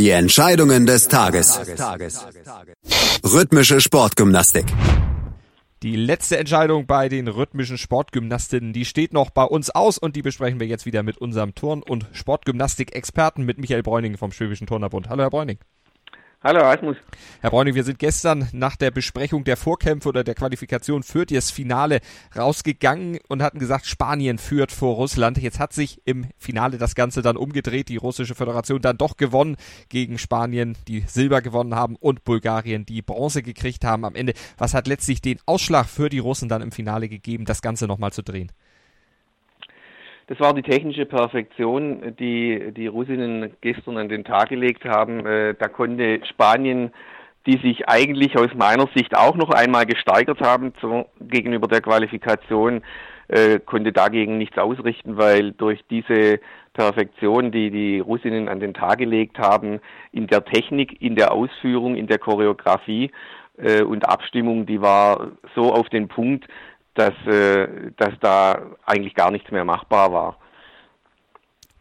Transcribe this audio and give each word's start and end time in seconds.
Die 0.00 0.08
Entscheidungen 0.08 0.86
des 0.86 1.08
Tages. 1.08 1.60
Rhythmische 3.22 3.82
Sportgymnastik. 3.82 4.64
Die 5.82 5.94
letzte 5.94 6.38
Entscheidung 6.38 6.86
bei 6.86 7.10
den 7.10 7.28
rhythmischen 7.28 7.76
Sportgymnastinnen, 7.76 8.72
die 8.72 8.86
steht 8.86 9.12
noch 9.12 9.28
bei 9.28 9.44
uns 9.44 9.68
aus 9.68 9.98
und 9.98 10.16
die 10.16 10.22
besprechen 10.22 10.58
wir 10.58 10.66
jetzt 10.66 10.86
wieder 10.86 11.02
mit 11.02 11.18
unserem 11.18 11.54
Turn- 11.54 11.82
und 11.82 12.06
Sportgymnastik-Experten, 12.12 13.44
mit 13.44 13.58
Michael 13.58 13.82
Bräuning 13.82 14.16
vom 14.16 14.32
Schwäbischen 14.32 14.66
Turnerbund. 14.66 15.10
Hallo, 15.10 15.24
Herr 15.24 15.28
Bräuning. 15.28 15.58
Hallo 16.42 16.60
Asmus. 16.60 16.96
Herr 17.42 17.50
Bräuning, 17.50 17.74
wir 17.74 17.84
sind 17.84 17.98
gestern 17.98 18.48
nach 18.52 18.74
der 18.74 18.90
Besprechung 18.90 19.44
der 19.44 19.58
Vorkämpfe 19.58 20.08
oder 20.08 20.24
der 20.24 20.34
Qualifikation 20.34 21.02
für 21.02 21.26
das 21.26 21.50
Finale 21.50 22.00
rausgegangen 22.34 23.18
und 23.28 23.42
hatten 23.42 23.58
gesagt, 23.58 23.84
Spanien 23.84 24.38
führt 24.38 24.72
vor 24.72 24.94
Russland. 24.94 25.36
Jetzt 25.36 25.58
hat 25.58 25.74
sich 25.74 26.00
im 26.06 26.28
Finale 26.38 26.78
das 26.78 26.94
Ganze 26.94 27.20
dann 27.20 27.36
umgedreht. 27.36 27.90
Die 27.90 27.98
russische 27.98 28.34
Föderation 28.34 28.80
dann 28.80 28.96
doch 28.96 29.18
gewonnen 29.18 29.58
gegen 29.90 30.16
Spanien, 30.16 30.78
die 30.88 31.04
Silber 31.06 31.42
gewonnen 31.42 31.74
haben 31.74 31.94
und 31.96 32.24
Bulgarien, 32.24 32.86
die 32.86 33.02
Bronze 33.02 33.42
gekriegt 33.42 33.84
haben 33.84 34.06
am 34.06 34.14
Ende. 34.14 34.32
Was 34.56 34.72
hat 34.72 34.86
letztlich 34.86 35.20
den 35.20 35.40
Ausschlag 35.44 35.90
für 35.90 36.08
die 36.08 36.20
Russen 36.20 36.48
dann 36.48 36.62
im 36.62 36.72
Finale 36.72 37.10
gegeben, 37.10 37.44
das 37.44 37.60
Ganze 37.60 37.86
nochmal 37.86 38.14
zu 38.14 38.22
drehen? 38.22 38.50
Das 40.30 40.38
war 40.38 40.54
die 40.54 40.62
technische 40.62 41.06
Perfektion, 41.06 42.14
die 42.20 42.70
die 42.70 42.86
Russinnen 42.86 43.52
gestern 43.62 43.96
an 43.96 44.08
den 44.08 44.22
Tag 44.22 44.50
gelegt 44.50 44.84
haben. 44.84 45.26
Äh, 45.26 45.56
da 45.58 45.66
konnte 45.66 46.24
Spanien, 46.24 46.92
die 47.46 47.58
sich 47.58 47.88
eigentlich 47.88 48.38
aus 48.38 48.54
meiner 48.54 48.86
Sicht 48.94 49.16
auch 49.16 49.34
noch 49.34 49.50
einmal 49.50 49.86
gesteigert 49.86 50.40
haben 50.40 50.72
zu, 50.80 51.04
gegenüber 51.20 51.66
der 51.66 51.80
Qualifikation, 51.80 52.82
äh, 53.26 53.58
konnte 53.58 53.92
dagegen 53.92 54.38
nichts 54.38 54.56
ausrichten, 54.56 55.16
weil 55.16 55.50
durch 55.50 55.80
diese 55.90 56.38
Perfektion, 56.74 57.50
die 57.50 57.72
die 57.72 57.98
Russinnen 57.98 58.48
an 58.48 58.60
den 58.60 58.72
Tag 58.72 58.98
gelegt 58.98 59.36
haben, 59.40 59.80
in 60.12 60.28
der 60.28 60.44
Technik, 60.44 61.02
in 61.02 61.16
der 61.16 61.32
Ausführung, 61.32 61.96
in 61.96 62.06
der 62.06 62.18
Choreografie 62.18 63.10
äh, 63.56 63.82
und 63.82 64.08
Abstimmung, 64.08 64.64
die 64.64 64.80
war 64.80 65.32
so 65.56 65.72
auf 65.72 65.88
den 65.88 66.06
Punkt, 66.06 66.46
dass, 66.94 67.14
äh, 67.26 67.92
dass 67.96 68.14
da 68.20 68.76
eigentlich 68.84 69.14
gar 69.14 69.30
nichts 69.30 69.50
mehr 69.50 69.64
machbar 69.64 70.12
war. 70.12 70.38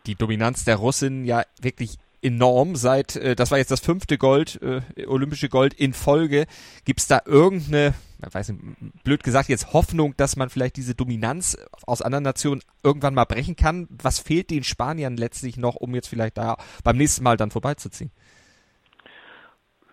Die 0.05 0.15
Dominanz 0.15 0.65
der 0.65 0.77
Russinnen 0.77 1.25
ja 1.25 1.43
wirklich 1.61 1.97
enorm 2.21 2.75
seit, 2.75 3.15
äh, 3.15 3.35
das 3.35 3.51
war 3.51 3.57
jetzt 3.57 3.71
das 3.71 3.79
fünfte 3.79 4.17
Gold, 4.17 4.59
äh, 4.61 5.05
olympische 5.07 5.49
Gold 5.49 5.73
in 5.73 5.93
Folge. 5.93 6.45
Gibt 6.85 6.99
es 6.99 7.07
da 7.07 7.21
irgendeine, 7.25 7.93
ich 8.25 8.33
weiß 8.33 8.49
nicht, 8.49 9.03
blöd 9.03 9.23
gesagt 9.23 9.49
jetzt 9.49 9.73
Hoffnung, 9.73 10.15
dass 10.17 10.35
man 10.35 10.49
vielleicht 10.49 10.77
diese 10.77 10.95
Dominanz 10.95 11.57
aus 11.85 12.01
anderen 12.01 12.23
Nationen 12.23 12.61
irgendwann 12.83 13.13
mal 13.13 13.25
brechen 13.25 13.55
kann? 13.55 13.87
Was 13.89 14.19
fehlt 14.19 14.49
den 14.49 14.63
Spaniern 14.63 15.17
letztlich 15.17 15.57
noch, 15.57 15.75
um 15.75 15.95
jetzt 15.95 16.07
vielleicht 16.07 16.37
da 16.37 16.57
beim 16.83 16.97
nächsten 16.97 17.23
Mal 17.23 17.37
dann 17.37 17.51
vorbeizuziehen? 17.51 18.11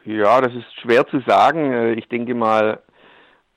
Ja, 0.04 0.40
das 0.40 0.54
ist 0.54 0.72
schwer 0.80 1.06
zu 1.08 1.20
sagen. 1.26 1.72
Äh, 1.72 1.92
ich 1.94 2.08
denke 2.08 2.34
mal, 2.34 2.80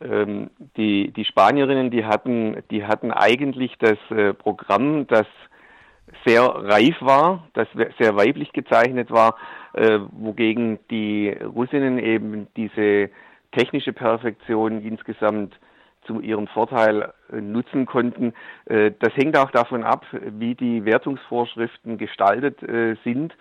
ähm, 0.01 0.49
die, 0.77 1.11
die 1.11 1.25
Spanierinnen, 1.25 1.91
die 1.91 2.05
hatten, 2.05 2.63
die 2.71 2.85
hatten 2.85 3.11
eigentlich 3.11 3.77
das 3.79 3.97
äh, 4.09 4.33
Programm, 4.33 5.07
das 5.07 5.27
sehr 6.25 6.43
reif 6.43 6.95
war, 7.01 7.47
das 7.53 7.67
sehr 7.99 8.15
weiblich 8.15 8.51
gezeichnet 8.53 9.11
war, 9.11 9.35
äh, 9.73 9.99
wogegen 10.11 10.79
die 10.89 11.29
Russinnen 11.29 11.99
eben 11.99 12.47
diese 12.55 13.09
technische 13.51 13.93
Perfektion 13.93 14.81
insgesamt 14.81 15.59
zu 16.05 16.21
ihrem 16.21 16.47
Vorteil 16.47 17.13
äh, 17.31 17.41
nutzen 17.41 17.85
konnten. 17.85 18.33
Äh, 18.65 18.91
das 18.99 19.13
hängt 19.15 19.37
auch 19.37 19.51
davon 19.51 19.83
ab, 19.83 20.05
wie 20.11 20.55
die 20.55 20.85
Wertungsvorschriften 20.85 21.97
gestaltet 21.97 22.61
äh, 22.63 22.95
sind 23.03 23.35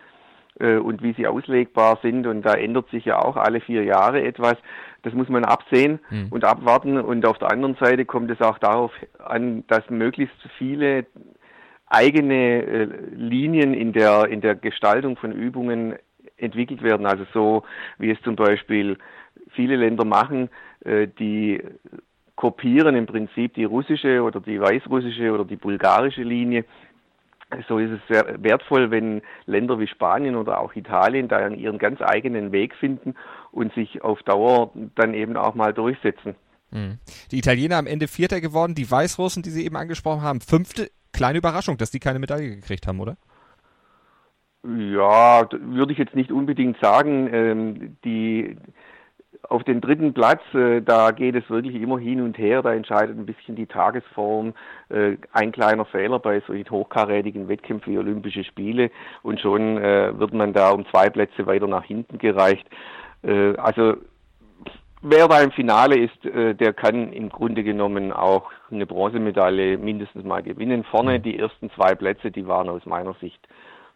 und 0.60 1.02
wie 1.02 1.12
sie 1.12 1.26
auslegbar 1.26 1.98
sind. 2.02 2.26
Und 2.26 2.42
da 2.42 2.54
ändert 2.54 2.88
sich 2.90 3.04
ja 3.04 3.18
auch 3.18 3.36
alle 3.36 3.60
vier 3.60 3.84
Jahre 3.84 4.22
etwas. 4.22 4.56
Das 5.02 5.14
muss 5.14 5.28
man 5.28 5.44
absehen 5.44 6.00
mhm. 6.10 6.28
und 6.30 6.44
abwarten. 6.44 6.98
Und 6.98 7.24
auf 7.26 7.38
der 7.38 7.50
anderen 7.50 7.76
Seite 7.76 8.04
kommt 8.04 8.30
es 8.30 8.40
auch 8.40 8.58
darauf 8.58 8.92
an, 9.18 9.64
dass 9.68 9.88
möglichst 9.90 10.36
viele 10.58 11.06
eigene 11.86 12.62
äh, 12.62 12.88
Linien 13.14 13.74
in 13.74 13.92
der, 13.92 14.28
in 14.28 14.40
der 14.40 14.54
Gestaltung 14.54 15.16
von 15.16 15.32
Übungen 15.32 15.96
entwickelt 16.36 16.82
werden. 16.82 17.06
Also 17.06 17.24
so 17.32 17.62
wie 17.98 18.10
es 18.10 18.20
zum 18.22 18.36
Beispiel 18.36 18.98
viele 19.50 19.76
Länder 19.76 20.04
machen, 20.04 20.50
äh, 20.84 21.08
die 21.18 21.62
kopieren 22.36 22.94
im 22.94 23.06
Prinzip 23.06 23.54
die 23.54 23.64
russische 23.64 24.22
oder 24.22 24.40
die 24.40 24.60
weißrussische 24.60 25.32
oder 25.32 25.44
die 25.44 25.56
bulgarische 25.56 26.22
Linie 26.22 26.64
so 27.66 27.78
ist 27.78 27.90
es 27.90 28.00
sehr 28.08 28.42
wertvoll, 28.42 28.90
wenn 28.90 29.22
Länder 29.46 29.78
wie 29.78 29.86
Spanien 29.86 30.36
oder 30.36 30.60
auch 30.60 30.74
Italien 30.76 31.28
da 31.28 31.48
ihren 31.48 31.78
ganz 31.78 32.00
eigenen 32.02 32.52
Weg 32.52 32.74
finden 32.74 33.14
und 33.52 33.72
sich 33.74 34.02
auf 34.02 34.22
Dauer 34.22 34.70
dann 34.94 35.14
eben 35.14 35.36
auch 35.36 35.54
mal 35.54 35.72
durchsetzen. 35.72 36.34
Hm. 36.70 36.98
Die 37.30 37.38
Italiener 37.38 37.78
am 37.78 37.86
Ende 37.86 38.08
Vierter 38.08 38.40
geworden, 38.40 38.74
die 38.74 38.90
Weißrussen, 38.90 39.42
die 39.42 39.50
Sie 39.50 39.64
eben 39.64 39.76
angesprochen 39.76 40.22
haben, 40.22 40.40
fünfte. 40.40 40.90
Kleine 41.12 41.38
Überraschung, 41.38 41.78
dass 41.78 41.90
die 41.90 42.00
keine 42.00 42.18
Medaille 42.18 42.56
gekriegt 42.56 42.86
haben, 42.86 43.00
oder? 43.00 43.16
Ja, 44.62 45.48
würde 45.50 45.92
ich 45.92 45.98
jetzt 45.98 46.14
nicht 46.14 46.30
unbedingt 46.30 46.78
sagen. 46.80 47.32
Ähm, 47.32 47.96
die 48.04 48.56
auf 49.48 49.64
den 49.64 49.80
dritten 49.80 50.12
Platz, 50.12 50.42
äh, 50.54 50.82
da 50.82 51.10
geht 51.10 51.34
es 51.34 51.48
wirklich 51.48 51.74
immer 51.80 51.98
hin 51.98 52.20
und 52.20 52.36
her, 52.36 52.62
da 52.62 52.74
entscheidet 52.74 53.16
ein 53.16 53.26
bisschen 53.26 53.56
die 53.56 53.66
Tagesform. 53.66 54.52
Äh, 54.90 55.16
ein 55.32 55.52
kleiner 55.52 55.86
Fehler 55.86 56.18
bei 56.18 56.40
solchen 56.46 56.70
hochkarätigen 56.70 57.48
Wettkämpfen 57.48 57.92
wie 57.92 57.98
Olympische 57.98 58.44
Spiele 58.44 58.90
und 59.22 59.40
schon 59.40 59.78
äh, 59.78 60.18
wird 60.18 60.34
man 60.34 60.52
da 60.52 60.70
um 60.70 60.86
zwei 60.86 61.08
Plätze 61.08 61.46
weiter 61.46 61.66
nach 61.66 61.84
hinten 61.84 62.18
gereicht. 62.18 62.66
Äh, 63.22 63.56
also 63.56 63.94
wer 65.00 65.28
da 65.28 65.40
im 65.40 65.50
Finale 65.52 65.98
ist, 65.98 66.26
äh, 66.26 66.54
der 66.54 66.74
kann 66.74 67.12
im 67.12 67.30
Grunde 67.30 67.62
genommen 67.62 68.12
auch 68.12 68.50
eine 68.70 68.86
Bronzemedaille 68.86 69.78
mindestens 69.78 70.24
mal 70.24 70.42
gewinnen. 70.42 70.84
Vorne 70.84 71.20
die 71.20 71.38
ersten 71.38 71.70
zwei 71.70 71.94
Plätze, 71.94 72.30
die 72.30 72.46
waren 72.46 72.68
aus 72.68 72.84
meiner 72.84 73.14
Sicht 73.14 73.40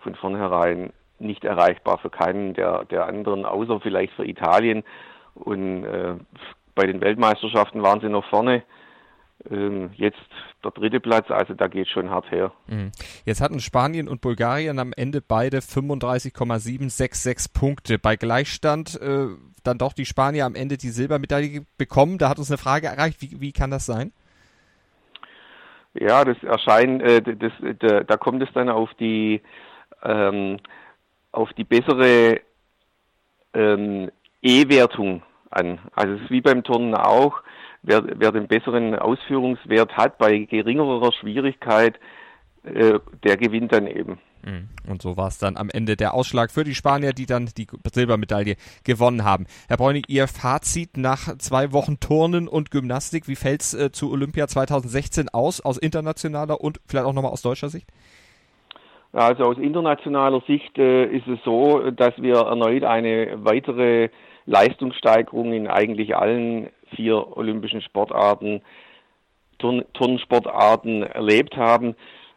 von 0.00 0.14
vornherein 0.14 0.92
nicht 1.18 1.44
erreichbar 1.44 1.98
für 1.98 2.10
keinen 2.10 2.54
der, 2.54 2.84
der 2.86 3.06
anderen, 3.06 3.44
außer 3.44 3.80
vielleicht 3.80 4.12
für 4.14 4.26
Italien. 4.26 4.82
Und 5.34 5.84
äh, 5.84 6.14
bei 6.74 6.86
den 6.86 7.00
Weltmeisterschaften 7.00 7.82
waren 7.82 8.00
sie 8.00 8.08
noch 8.08 8.28
vorne. 8.28 8.62
Ähm, 9.50 9.90
jetzt 9.94 10.20
der 10.62 10.70
dritte 10.70 11.00
Platz, 11.00 11.30
also 11.30 11.54
da 11.54 11.66
geht 11.66 11.88
schon 11.88 12.10
hart 12.10 12.30
her. 12.30 12.52
Mhm. 12.68 12.92
Jetzt 13.24 13.40
hatten 13.40 13.58
Spanien 13.60 14.08
und 14.08 14.20
Bulgarien 14.20 14.78
am 14.78 14.92
Ende 14.96 15.20
beide 15.20 15.60
35,766 15.60 17.52
Punkte. 17.52 17.98
Bei 17.98 18.14
Gleichstand 18.16 19.00
äh, 19.00 19.26
dann 19.64 19.78
doch 19.78 19.92
die 19.92 20.06
Spanier 20.06 20.46
am 20.46 20.54
Ende 20.54 20.76
die 20.76 20.90
Silbermedaille 20.90 21.66
bekommen. 21.76 22.18
Da 22.18 22.28
hat 22.28 22.38
uns 22.38 22.50
eine 22.50 22.58
Frage 22.58 22.86
erreicht, 22.86 23.20
wie, 23.20 23.40
wie 23.40 23.52
kann 23.52 23.70
das 23.70 23.86
sein? 23.86 24.12
Ja, 25.94 26.24
das 26.24 26.42
erscheint, 26.42 27.02
äh, 27.02 27.20
das, 27.20 27.52
da, 27.80 28.04
da 28.04 28.16
kommt 28.16 28.42
es 28.42 28.48
dann 28.54 28.68
auf 28.68 28.94
die 28.94 29.42
ähm, 30.02 30.58
auf 31.32 31.52
die 31.54 31.64
bessere 31.64 32.40
ähm, 33.54 34.10
E-Wertung 34.42 35.22
an. 35.50 35.78
Also 35.94 36.14
es 36.14 36.22
ist 36.22 36.30
wie 36.30 36.40
beim 36.40 36.64
Turnen 36.64 36.94
auch, 36.94 37.42
wer, 37.82 38.02
wer 38.18 38.32
den 38.32 38.48
besseren 38.48 38.94
Ausführungswert 38.98 39.96
hat 39.96 40.18
bei 40.18 40.38
geringerer 40.38 41.12
Schwierigkeit, 41.12 41.98
äh, 42.64 42.98
der 43.24 43.36
gewinnt 43.36 43.72
dann 43.72 43.86
eben. 43.86 44.18
Mhm. 44.44 44.68
Und 44.88 45.02
so 45.02 45.16
war 45.16 45.28
es 45.28 45.38
dann 45.38 45.56
am 45.56 45.70
Ende 45.70 45.96
der 45.96 46.14
Ausschlag 46.14 46.50
für 46.50 46.64
die 46.64 46.74
Spanier, 46.74 47.12
die 47.12 47.26
dann 47.26 47.48
die 47.56 47.66
Silbermedaille 47.92 48.56
gewonnen 48.84 49.24
haben. 49.24 49.46
Herr 49.68 49.76
Bräunig, 49.76 50.08
Ihr 50.08 50.26
Fazit 50.26 50.96
nach 50.96 51.38
zwei 51.38 51.72
Wochen 51.72 52.00
Turnen 52.00 52.48
und 52.48 52.70
Gymnastik, 52.70 53.28
wie 53.28 53.36
fällt's 53.36 53.74
äh, 53.74 53.92
zu 53.92 54.10
Olympia 54.10 54.48
2016 54.48 55.28
aus, 55.28 55.60
aus 55.60 55.78
internationaler 55.78 56.60
und 56.60 56.80
vielleicht 56.86 57.06
auch 57.06 57.12
nochmal 57.12 57.32
aus 57.32 57.42
deutscher 57.42 57.68
Sicht? 57.68 57.88
Also 59.12 59.44
aus 59.44 59.58
internationaler 59.58 60.42
Sicht 60.46 60.78
äh, 60.78 61.04
ist 61.04 61.28
es 61.28 61.38
so, 61.44 61.90
dass 61.90 62.14
wir 62.16 62.36
erneut 62.36 62.82
eine 62.82 63.44
weitere 63.44 64.08
Leistungssteigerung 64.46 65.52
in 65.52 65.68
eigentlich 65.68 66.16
allen 66.16 66.70
vier 66.94 67.36
olympischen 67.36 67.82
Sportarten, 67.82 68.62
Turn 69.58 69.84
Turnsportarten 69.94 71.02
erlebt 71.02 71.56
haben. 71.56 71.94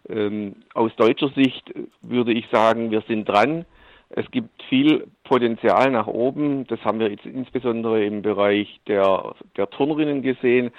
Ähm, 0.07 0.57
aus 0.74 0.96
deutscher 0.96 1.30
Sicht 1.30 1.74
würde 2.02 2.31
ich 2.31 2.46
sagen, 2.52 2.92
wir 2.92 3.02
sind 3.07 3.25
dran. 3.25 3.66
Es 4.10 4.30
gibt 4.30 4.62
viel 4.69 5.07
Potenzial 5.24 5.90
nach 5.92 6.07
oben. 6.07 6.68
Das 6.68 6.80
haben 6.86 7.00
wir 7.00 7.10
jetzt 7.10 7.25
insbesondere 7.25 8.06
im 8.06 8.22
Bereich 8.22 8.80
der, 8.88 9.34
der 9.57 9.69
Turnerinnen 9.69 10.22
gesehen, 10.22 10.72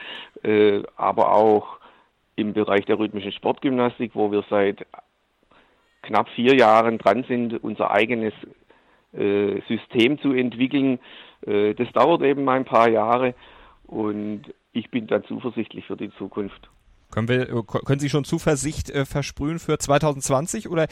äh, 0.44 0.82
aber 0.96 1.34
auch 1.34 1.78
im 2.36 2.52
Bereich 2.52 2.84
der 2.84 2.98
rhythmischen 2.98 3.32
Sportgymnastik, 3.32 4.12
wo 4.14 4.30
wir 4.30 4.44
seit 4.48 4.86
knapp 6.02 6.28
vier 6.30 6.54
Jahren 6.54 6.98
dran 6.98 7.24
sind, 7.26 7.62
unser 7.64 7.90
eigenes 7.90 8.32
äh, 9.16 9.60
System 9.68 10.18
zu 10.20 10.32
entwickeln. 10.32 10.98
Äh, 11.46 11.74
das 11.74 11.90
dauert 11.92 12.22
eben 12.22 12.48
ein 12.48 12.64
paar 12.64 12.88
Jahre 12.88 13.34
und 13.84 14.42
ich 14.72 14.90
bin 14.90 15.06
dann 15.06 15.24
zuversichtlich 15.24 15.86
für 15.86 15.96
die 15.96 16.10
Zukunft. 16.18 16.68
Können, 17.10 17.28
wir, 17.28 17.48
äh, 17.48 17.62
können 17.84 18.00
Sie 18.00 18.08
schon 18.08 18.24
Zuversicht 18.24 18.90
äh, 18.90 19.04
versprühen 19.04 19.58
für 19.58 19.78
2020 19.78 20.68
oder 20.68 20.86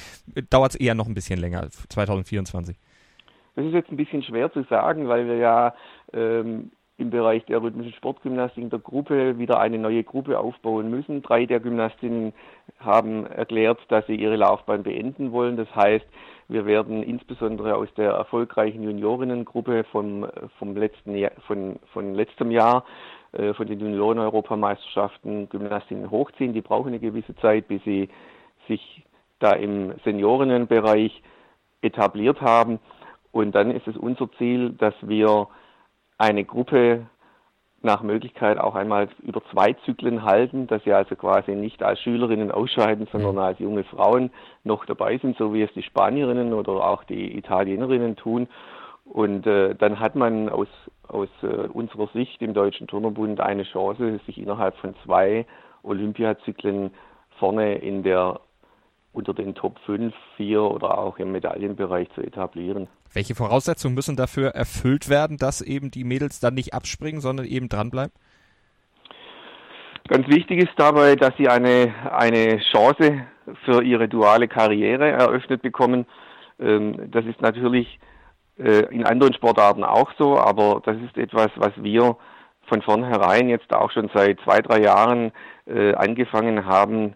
dauert 0.50 0.72
es 0.72 0.80
eher 0.80 0.94
noch 0.94 1.06
ein 1.06 1.14
bisschen 1.14 1.40
länger, 1.40 1.68
2024? 1.70 2.76
Das 3.56 3.64
ist 3.64 3.72
jetzt 3.72 3.90
ein 3.90 3.96
bisschen 3.96 4.22
schwer 4.22 4.52
zu 4.52 4.64
sagen, 4.64 5.08
weil 5.08 5.26
wir 5.26 5.36
ja 5.36 5.74
ähm, 6.12 6.70
im 6.96 7.10
Bereich 7.10 7.44
der 7.46 7.62
rhythmischen 7.62 7.92
Sportgymnastik 7.94 8.62
in 8.62 8.70
der 8.70 8.78
Gruppe 8.78 9.38
wieder 9.38 9.60
eine 9.60 9.78
neue 9.78 10.04
Gruppe 10.04 10.38
aufbauen 10.38 10.90
müssen. 10.90 11.22
Drei 11.22 11.46
der 11.46 11.60
Gymnastinnen 11.60 12.32
haben 12.78 13.26
erklärt, 13.26 13.80
dass 13.88 14.06
sie 14.06 14.14
ihre 14.14 14.36
Laufbahn 14.36 14.84
beenden 14.84 15.32
wollen. 15.32 15.56
Das 15.56 15.72
heißt, 15.74 16.06
wir 16.48 16.66
werden 16.66 17.02
insbesondere 17.02 17.76
aus 17.76 17.88
der 17.96 18.12
erfolgreichen 18.12 18.82
Juniorinnengruppe 18.82 19.84
vom, 19.84 20.26
vom 20.58 20.76
letzten 20.76 21.16
Jahr, 21.16 21.32
von, 21.46 21.76
von 21.92 22.14
letztem 22.14 22.50
Jahr, 22.50 22.84
äh, 23.32 23.54
von 23.54 23.66
den 23.66 23.80
Junioren-Europameisterschaften 23.80 25.48
Gymnastinnen 25.48 26.10
hochziehen. 26.10 26.52
Die 26.52 26.60
brauchen 26.60 26.88
eine 26.88 27.00
gewisse 27.00 27.34
Zeit, 27.36 27.68
bis 27.68 27.82
sie 27.84 28.08
sich 28.68 29.04
da 29.38 29.52
im 29.52 29.94
Seniorinnenbereich 30.04 31.22
etabliert 31.82 32.40
haben. 32.40 32.78
Und 33.32 33.54
dann 33.54 33.70
ist 33.70 33.88
es 33.88 33.96
unser 33.96 34.30
Ziel, 34.38 34.70
dass 34.70 34.94
wir 35.02 35.48
eine 36.18 36.44
Gruppe 36.44 37.06
nach 37.84 38.02
Möglichkeit 38.02 38.58
auch 38.58 38.74
einmal 38.74 39.08
über 39.22 39.42
zwei 39.52 39.74
Zyklen 39.84 40.24
halten, 40.24 40.66
dass 40.66 40.82
sie 40.84 40.92
also 40.92 41.14
quasi 41.16 41.54
nicht 41.54 41.82
als 41.82 42.00
Schülerinnen 42.00 42.50
ausscheiden, 42.50 43.06
sondern 43.12 43.38
als 43.38 43.58
junge 43.58 43.84
Frauen 43.84 44.30
noch 44.64 44.84
dabei 44.86 45.18
sind, 45.18 45.36
so 45.36 45.52
wie 45.52 45.62
es 45.62 45.72
die 45.74 45.82
Spanierinnen 45.82 46.52
oder 46.54 46.72
auch 46.72 47.04
die 47.04 47.36
Italienerinnen 47.36 48.16
tun. 48.16 48.48
Und 49.04 49.46
äh, 49.46 49.74
dann 49.74 50.00
hat 50.00 50.16
man 50.16 50.48
aus, 50.48 50.68
aus 51.06 51.28
äh, 51.42 51.46
unserer 51.46 52.08
Sicht 52.08 52.40
im 52.40 52.54
Deutschen 52.54 52.86
Turnerbund 52.86 53.40
eine 53.40 53.64
Chance, 53.64 54.18
sich 54.26 54.38
innerhalb 54.38 54.76
von 54.76 54.94
zwei 55.04 55.46
Olympiazyklen 55.82 56.90
vorne 57.38 57.76
in 57.76 58.02
der 58.02 58.40
unter 59.14 59.32
den 59.32 59.54
Top 59.54 59.78
5, 59.86 60.12
4 60.36 60.62
oder 60.62 60.98
auch 60.98 61.18
im 61.18 61.32
Medaillenbereich 61.32 62.08
zu 62.14 62.20
etablieren. 62.20 62.88
Welche 63.12 63.34
Voraussetzungen 63.34 63.94
müssen 63.94 64.16
dafür 64.16 64.50
erfüllt 64.50 65.08
werden, 65.08 65.36
dass 65.36 65.60
eben 65.60 65.90
die 65.90 66.04
Mädels 66.04 66.40
dann 66.40 66.54
nicht 66.54 66.74
abspringen, 66.74 67.20
sondern 67.20 67.46
eben 67.46 67.68
dranbleiben? 67.68 68.12
Ganz 70.08 70.28
wichtig 70.28 70.62
ist 70.62 70.72
dabei, 70.76 71.16
dass 71.16 71.34
sie 71.38 71.48
eine, 71.48 71.94
eine 72.10 72.60
Chance 72.72 73.26
für 73.64 73.82
ihre 73.82 74.08
duale 74.08 74.48
Karriere 74.48 75.10
eröffnet 75.10 75.62
bekommen. 75.62 76.06
Ähm, 76.60 77.10
das 77.10 77.24
ist 77.24 77.40
natürlich 77.40 77.98
äh, 78.58 78.86
in 78.92 79.06
anderen 79.06 79.32
Sportarten 79.32 79.84
auch 79.84 80.10
so, 80.18 80.38
aber 80.38 80.82
das 80.84 80.96
ist 80.98 81.16
etwas, 81.16 81.50
was 81.56 81.72
wir 81.76 82.16
von 82.66 82.82
vornherein 82.82 83.48
jetzt 83.48 83.72
auch 83.72 83.90
schon 83.90 84.10
seit 84.14 84.40
zwei, 84.40 84.60
drei 84.60 84.80
Jahren 84.80 85.32
äh, 85.66 85.94
angefangen 85.94 86.66
haben, 86.66 87.14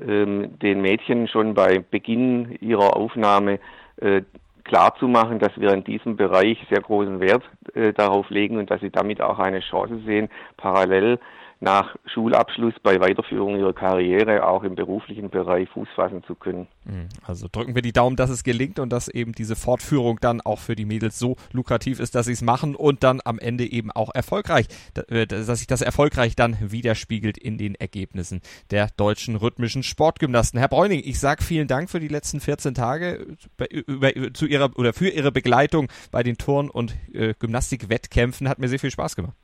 ähm, 0.00 0.58
den 0.58 0.80
Mädchen 0.80 1.28
schon 1.28 1.54
bei 1.54 1.78
Beginn 1.78 2.56
ihrer 2.60 2.96
Aufnahme 2.96 3.58
äh, 3.96 4.22
klar 4.64 4.94
zu 4.98 5.08
machen, 5.08 5.38
dass 5.38 5.58
wir 5.58 5.72
in 5.72 5.84
diesem 5.84 6.16
Bereich 6.16 6.58
sehr 6.70 6.80
großen 6.80 7.20
Wert 7.20 7.42
äh, 7.74 7.92
darauf 7.92 8.30
legen 8.30 8.58
und 8.58 8.70
dass 8.70 8.80
sie 8.80 8.90
damit 8.90 9.20
auch 9.20 9.38
eine 9.38 9.60
Chance 9.60 10.00
sehen, 10.06 10.28
parallel 10.56 11.18
nach 11.62 11.94
Schulabschluss 12.12 12.74
bei 12.82 12.98
Weiterführung 13.00 13.56
ihrer 13.56 13.72
Karriere 13.72 14.44
auch 14.46 14.64
im 14.64 14.74
beruflichen 14.74 15.30
Bereich 15.30 15.68
Fuß 15.70 15.86
fassen 15.94 16.24
zu 16.24 16.34
können. 16.34 16.66
Mhm. 16.84 17.08
Also 17.24 17.46
drücken 17.50 17.76
wir 17.76 17.82
die 17.82 17.92
Daumen, 17.92 18.16
dass 18.16 18.30
es 18.30 18.42
gelingt 18.42 18.80
und 18.80 18.90
dass 18.92 19.06
eben 19.06 19.32
diese 19.32 19.54
Fortführung 19.54 20.18
dann 20.20 20.40
auch 20.40 20.58
für 20.58 20.74
die 20.74 20.84
Mädels 20.84 21.20
so 21.20 21.36
lukrativ 21.52 22.00
ist, 22.00 22.16
dass 22.16 22.26
sie 22.26 22.32
es 22.32 22.42
machen 22.42 22.74
und 22.74 23.04
dann 23.04 23.20
am 23.24 23.38
Ende 23.38 23.64
eben 23.64 23.92
auch 23.92 24.12
erfolgreich, 24.12 24.66
äh, 25.08 25.24
dass 25.24 25.58
sich 25.58 25.68
das 25.68 25.82
erfolgreich 25.82 26.34
dann 26.34 26.56
widerspiegelt 26.60 27.38
in 27.38 27.58
den 27.58 27.76
Ergebnissen 27.76 28.40
der 28.72 28.88
deutschen 28.96 29.36
rhythmischen 29.36 29.84
Sportgymnasten. 29.84 30.58
Herr 30.58 30.68
Bräuning, 30.68 31.00
ich 31.04 31.20
sage 31.20 31.44
vielen 31.44 31.68
Dank 31.68 31.90
für 31.90 32.00
die 32.00 32.08
letzten 32.08 32.40
14 32.40 32.74
Tage 32.74 33.36
über, 33.70 34.16
über, 34.16 34.34
zu 34.34 34.46
ihrer 34.46 34.76
oder 34.76 34.92
für 34.92 35.10
Ihre 35.10 35.30
Begleitung 35.30 35.86
bei 36.10 36.24
den 36.24 36.38
Turn- 36.38 36.70
und 36.70 36.96
äh, 37.14 37.34
Gymnastikwettkämpfen. 37.38 38.48
Hat 38.48 38.58
mir 38.58 38.68
sehr 38.68 38.80
viel 38.80 38.90
Spaß 38.90 39.14
gemacht. 39.14 39.36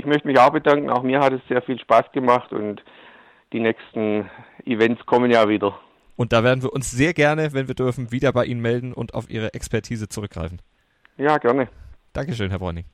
Ich 0.00 0.06
möchte 0.06 0.26
mich 0.26 0.38
auch 0.38 0.50
bedanken. 0.50 0.88
Auch 0.88 1.02
mir 1.02 1.20
hat 1.20 1.34
es 1.34 1.42
sehr 1.46 1.60
viel 1.60 1.78
Spaß 1.78 2.10
gemacht 2.12 2.54
und 2.54 2.82
die 3.52 3.60
nächsten 3.60 4.30
Events 4.64 5.04
kommen 5.04 5.30
ja 5.30 5.46
wieder. 5.46 5.78
Und 6.16 6.32
da 6.32 6.42
werden 6.42 6.62
wir 6.62 6.72
uns 6.72 6.90
sehr 6.90 7.12
gerne, 7.12 7.52
wenn 7.52 7.68
wir 7.68 7.74
dürfen, 7.74 8.10
wieder 8.10 8.32
bei 8.32 8.46
Ihnen 8.46 8.62
melden 8.62 8.94
und 8.94 9.12
auf 9.12 9.28
Ihre 9.28 9.52
Expertise 9.52 10.08
zurückgreifen. 10.08 10.62
Ja, 11.18 11.36
gerne. 11.36 11.68
Dankeschön, 12.14 12.48
Herr 12.48 12.60
Bräuning. 12.60 12.86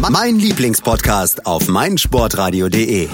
Mein 0.00 0.38
Lieblingspodcast 0.38 1.44
auf 1.44 1.68
meinsportradio.de. 1.68 3.10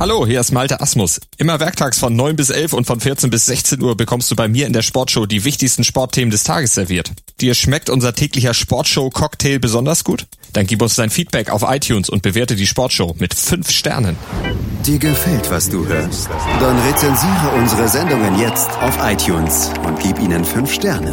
Hallo, 0.00 0.26
hier 0.26 0.40
ist 0.40 0.52
Malte 0.52 0.80
Asmus. 0.80 1.20
Immer 1.36 1.60
werktags 1.60 1.98
von 1.98 2.16
9 2.16 2.34
bis 2.34 2.48
11 2.48 2.72
und 2.72 2.86
von 2.86 2.98
14 2.98 3.28
bis 3.28 3.44
16 3.44 3.82
Uhr 3.82 3.94
bekommst 3.94 4.30
du 4.30 4.36
bei 4.36 4.48
mir 4.48 4.66
in 4.66 4.72
der 4.72 4.80
Sportshow 4.80 5.26
die 5.26 5.44
wichtigsten 5.44 5.84
Sportthemen 5.84 6.30
des 6.30 6.42
Tages 6.42 6.72
serviert. 6.72 7.12
Dir 7.42 7.54
schmeckt 7.54 7.90
unser 7.90 8.14
täglicher 8.14 8.54
Sportshow-Cocktail 8.54 9.58
besonders 9.58 10.02
gut? 10.02 10.26
Dann 10.54 10.66
gib 10.66 10.80
uns 10.80 10.94
dein 10.94 11.10
Feedback 11.10 11.50
auf 11.50 11.62
iTunes 11.62 12.08
und 12.08 12.22
bewerte 12.22 12.56
die 12.56 12.66
Sportshow 12.66 13.14
mit 13.18 13.34
5 13.34 13.70
Sternen. 13.70 14.16
Dir 14.86 14.98
gefällt, 14.98 15.50
was 15.50 15.68
du 15.68 15.86
hörst? 15.86 16.30
Dann 16.58 16.78
rezensiere 16.80 17.50
unsere 17.58 17.86
Sendungen 17.86 18.38
jetzt 18.38 18.70
auf 18.80 18.98
iTunes 19.02 19.70
und 19.86 20.00
gib 20.00 20.18
ihnen 20.18 20.44
5 20.44 20.72
Sterne. 20.72 21.12